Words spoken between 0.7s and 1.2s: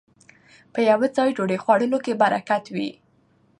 په يوه